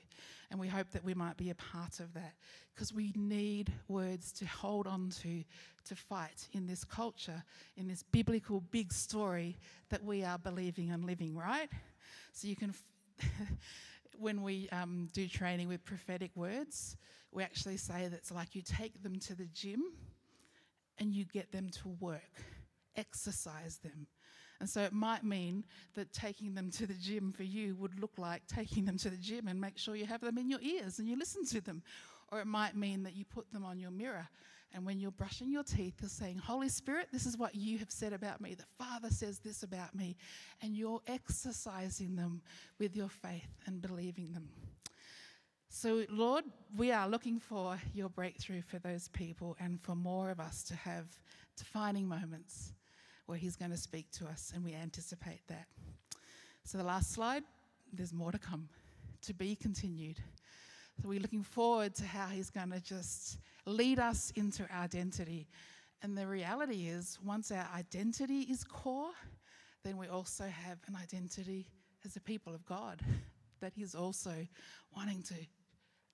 [0.52, 2.36] And we hope that we might be a part of that
[2.74, 5.44] because we need words to hold on to,
[5.86, 7.44] to fight in this culture,
[7.76, 9.58] in this biblical big story
[9.90, 11.70] that we are believing and living, right?
[12.32, 13.26] So you can, f-
[14.20, 16.96] when we um, do training with prophetic words,
[17.32, 19.84] we actually say that it's like you take them to the gym
[21.00, 22.22] and you get them to work,
[22.96, 24.06] exercise them
[24.64, 28.14] and so it might mean that taking them to the gym for you would look
[28.18, 31.00] like taking them to the gym and make sure you have them in your ears
[31.00, 31.84] and you listen to them.
[32.32, 34.30] Or it might mean that you put them on your mirror
[34.74, 37.92] and when you're brushing your teeth, you're saying, Holy Spirit, this is what you have
[37.92, 38.56] said about me.
[38.56, 40.16] The Father says this about me.
[40.62, 42.42] And you're exercising them
[42.80, 44.48] with your faith and believing them.
[45.68, 50.40] So, Lord, we are looking for your breakthrough for those people and for more of
[50.40, 51.06] us to have
[51.58, 52.72] defining moments
[53.26, 55.68] where He's going to speak to us, and we anticipate that.
[56.64, 57.44] So, the last slide,
[57.92, 58.70] there's more to come,
[59.24, 60.18] to be continued.
[61.02, 65.48] So, we're looking forward to how He's going to just lead us into our identity.
[66.02, 69.12] And the reality is, once our identity is core,
[69.84, 71.68] then we also have an identity
[72.06, 73.02] as a people of God
[73.62, 74.34] that He's also
[74.96, 75.36] wanting to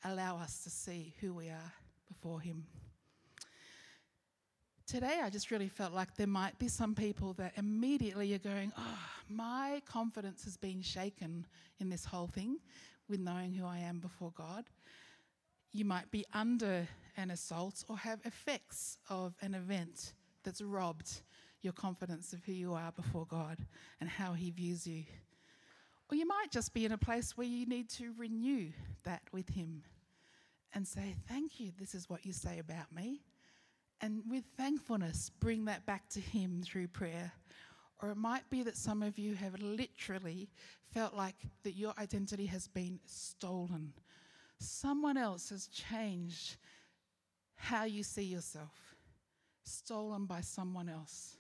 [0.06, 1.74] allow us to see who we are
[2.08, 2.66] before Him
[4.90, 8.74] today I just really felt like there might be some people that immediately are going,
[8.76, 11.46] Oh, my confidence has been shaken
[11.80, 12.58] in this whole thing
[13.08, 14.66] with knowing who I am before God.
[15.72, 16.88] you might be under
[17.18, 20.14] an assault or have effects of an event
[20.44, 21.22] that's robbed
[21.62, 23.60] your confidence of who you are before God
[24.02, 25.04] and how He views you.
[26.10, 28.70] Or you might just be in a place where you need to renew
[29.04, 29.84] that with Him
[30.74, 33.22] and say, Thank you, this is what you say about me.
[34.02, 37.34] And with thankfulness, bring that back to Him through prayer.
[38.02, 40.50] Or it might be that some of you have literally
[40.94, 43.94] felt like that your identity has been stolen.
[44.60, 46.56] Someone else has changed
[47.56, 48.96] how you see yourself,
[49.64, 51.36] stolen by someone else.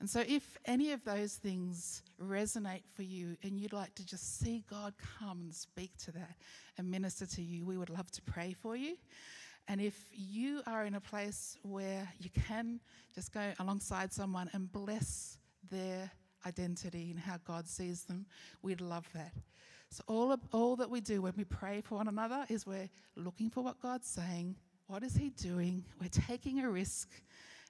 [0.00, 4.38] And so, if any of those things resonate for you and you'd like to just
[4.38, 6.36] see God come and speak to that
[6.76, 8.96] and minister to you, we would love to pray for you.
[9.68, 12.80] And if you are in a place where you can
[13.14, 15.36] just go alongside someone and bless
[15.70, 16.10] their
[16.46, 18.24] identity and how God sees them,
[18.62, 19.32] we'd love that.
[19.90, 22.88] So, all, of, all that we do when we pray for one another is we're
[23.14, 24.56] looking for what God's saying,
[24.86, 27.10] what is He doing, we're taking a risk,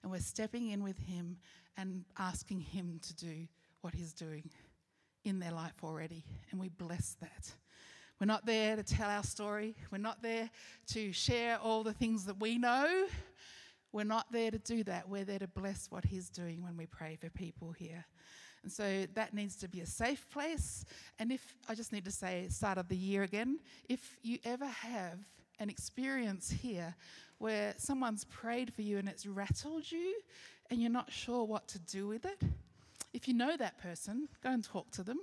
[0.03, 1.37] and we're stepping in with Him
[1.77, 3.47] and asking Him to do
[3.81, 4.51] what He's doing
[5.25, 6.25] in their life already.
[6.51, 7.53] And we bless that.
[8.21, 10.51] We're not there to tell our story, we're not there
[10.89, 13.07] to share all the things that we know.
[13.93, 15.09] We're not there to do that.
[15.09, 18.05] We're there to bless what He's doing when we pray for people here.
[18.63, 20.85] And so that needs to be a safe place.
[21.19, 24.67] And if I just need to say, start of the year again, if you ever
[24.67, 25.19] have
[25.59, 26.95] an experience here
[27.39, 30.21] where someone's prayed for you and it's rattled you
[30.71, 32.43] and you're not sure what to do with it,
[33.15, 35.19] if you know that person, go and talk to them.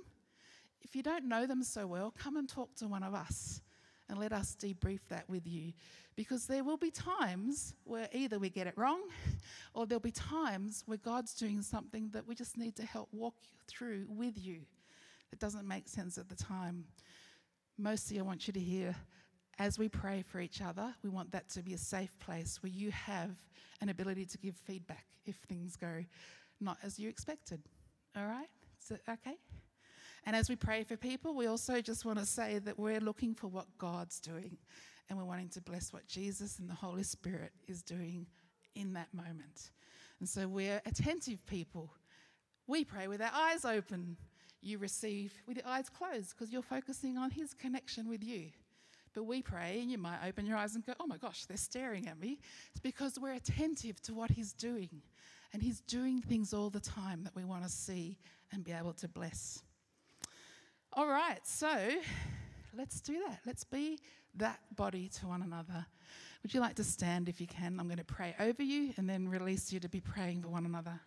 [0.86, 3.60] If you don't know them so well, come and talk to one of us
[4.08, 5.72] and let us debrief that with you.
[6.14, 9.00] Because there will be times where either we get it wrong
[9.74, 13.34] or there'll be times where God's doing something that we just need to help walk
[13.66, 14.60] through with you.
[15.32, 16.84] It doesn't make sense at the time.
[17.76, 18.94] Mostly, I want you to hear
[19.58, 22.70] as we pray for each other, we want that to be a safe place where
[22.70, 23.30] you have
[23.80, 26.04] an ability to give feedback if things go
[26.60, 27.60] not as you expected.
[28.16, 28.46] All right?
[28.88, 29.36] It okay?
[30.26, 33.34] And as we pray for people, we also just want to say that we're looking
[33.34, 34.58] for what God's doing
[35.08, 38.26] and we're wanting to bless what Jesus and the Holy Spirit is doing
[38.74, 39.70] in that moment.
[40.18, 41.92] And so we're attentive people.
[42.66, 44.16] We pray with our eyes open.
[44.60, 48.50] You receive with your eyes closed because you're focusing on His connection with you.
[49.14, 51.56] But we pray, and you might open your eyes and go, oh my gosh, they're
[51.56, 52.38] staring at me.
[52.72, 54.90] It's because we're attentive to what He's doing.
[55.52, 58.18] And He's doing things all the time that we want to see
[58.52, 59.62] and be able to bless.
[60.96, 61.68] All right, so
[62.74, 63.40] let's do that.
[63.44, 63.98] Let's be
[64.36, 65.84] that body to one another.
[66.42, 67.78] Would you like to stand if you can?
[67.78, 70.64] I'm going to pray over you and then release you to be praying for one
[70.64, 70.98] another.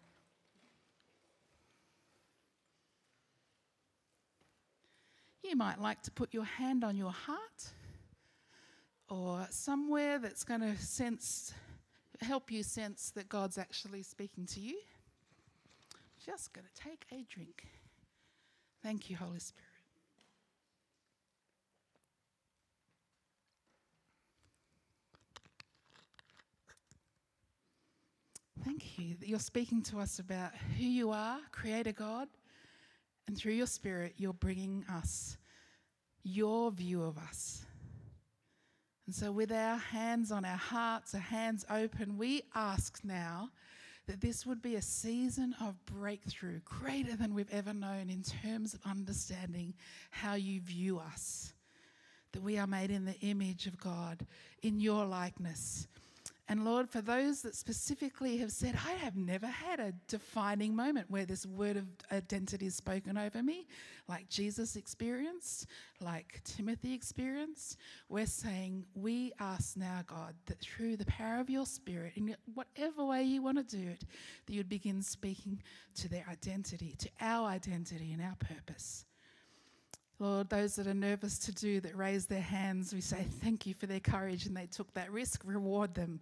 [5.43, 7.71] You might like to put your hand on your heart
[9.09, 11.51] or somewhere that's going to sense,
[12.21, 14.77] help you sense that God's actually speaking to you.
[16.23, 17.65] Just going to take a drink.
[18.83, 19.68] Thank you, Holy Spirit.
[28.65, 32.27] Thank you that you're speaking to us about who you are, Creator God,
[33.27, 35.37] and through your Spirit, you're bringing us
[36.23, 37.65] your view of us.
[39.05, 43.49] And so, with our hands on our hearts, our hands open, we ask now
[44.07, 48.73] that this would be a season of breakthrough greater than we've ever known in terms
[48.73, 49.73] of understanding
[50.11, 51.53] how you view us.
[52.33, 54.25] That we are made in the image of God,
[54.61, 55.87] in your likeness.
[56.49, 61.05] And Lord, for those that specifically have said, I have never had a defining moment
[61.07, 63.67] where this word of identity is spoken over me,
[64.07, 65.67] like Jesus experienced,
[66.01, 67.77] like Timothy experienced,
[68.09, 73.05] we're saying, we ask now, God, that through the power of your Spirit, in whatever
[73.05, 74.03] way you want to do it,
[74.47, 75.61] that you'd begin speaking
[75.97, 79.05] to their identity, to our identity and our purpose.
[80.21, 83.73] Lord, those that are nervous to do, that raise their hands, we say thank you
[83.73, 85.41] for their courage and they took that risk.
[85.45, 86.19] Reward them.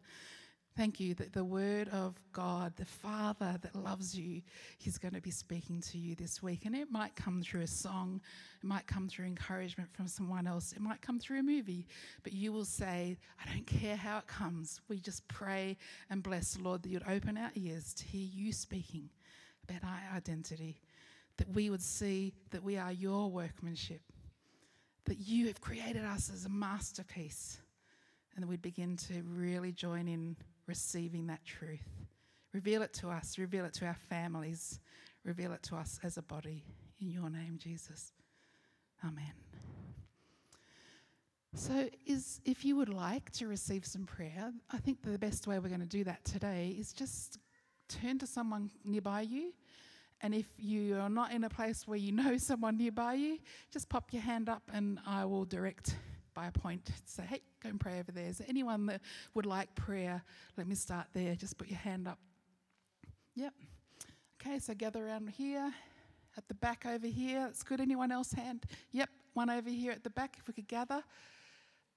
[0.77, 4.43] Thank you that the word of God, the Father that loves you,
[4.77, 6.65] He's going to be speaking to you this week.
[6.65, 8.21] And it might come through a song,
[8.61, 11.87] it might come through encouragement from someone else, it might come through a movie,
[12.21, 14.79] but you will say, I don't care how it comes.
[14.87, 15.77] We just pray
[16.11, 19.09] and bless, Lord, that you'd open our ears to hear you speaking
[19.67, 20.79] about our identity
[21.37, 24.01] that we would see that we are your workmanship,
[25.05, 27.59] that you have created us as a masterpiece,
[28.35, 30.35] and that we'd begin to really join in
[30.67, 32.07] receiving that truth.
[32.53, 34.79] Reveal it to us, reveal it to our families,
[35.23, 36.63] reveal it to us as a body.
[36.99, 38.13] In your name, Jesus.
[39.05, 39.33] Amen.
[41.53, 45.57] So, is if you would like to receive some prayer, I think the best way
[45.59, 47.39] we're going to do that today is just
[47.87, 49.53] turn to someone nearby you.
[50.21, 53.39] And if you are not in a place where you know someone nearby you,
[53.71, 55.95] just pop your hand up and I will direct
[56.33, 56.89] by a point.
[57.05, 58.27] Say, hey, go and pray over there.
[58.27, 59.01] Is there anyone that
[59.33, 60.23] would like prayer?
[60.55, 61.35] Let me start there.
[61.35, 62.19] Just put your hand up.
[63.35, 63.53] Yep.
[64.39, 65.73] Okay, so gather around here,
[66.37, 67.41] at the back over here.
[67.41, 67.81] That's good.
[67.81, 68.65] Anyone else hand?
[68.91, 71.03] Yep, one over here at the back, if we could gather.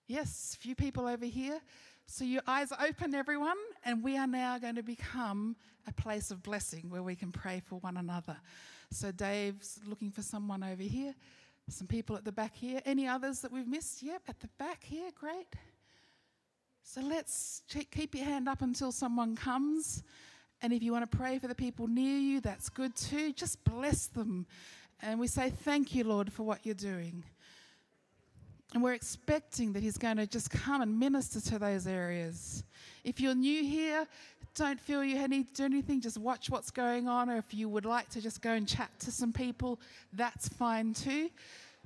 [0.07, 1.61] Yes, a few people over here.
[2.07, 6.31] So your eyes are open, everyone, and we are now going to become a place
[6.31, 8.37] of blessing where we can pray for one another.
[8.91, 11.15] So Dave's looking for someone over here,
[11.69, 12.81] some people at the back here.
[12.85, 14.03] Any others that we've missed?
[14.03, 15.55] Yep, at the back here, great.
[16.83, 20.03] So let's keep your hand up until someone comes.
[20.63, 23.33] And if you want to pray for the people near you, that's good too.
[23.33, 24.47] Just bless them.
[25.01, 27.25] And we say, Thank you, Lord, for what you're doing.
[28.73, 32.63] And we're expecting that He's going to just come and minister to those areas.
[33.05, 34.07] If you're new here,
[34.55, 37.31] don't feel you need to do anything, just watch what's going on.
[37.31, 39.81] Or if you would like to just go and chat to some people,
[40.13, 41.31] that's fine too.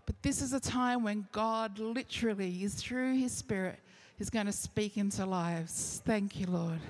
[0.06, 3.78] But this is a time when God literally is through His Spirit
[4.18, 6.02] is going to speak into lives.
[6.04, 6.80] Thank you, Lord.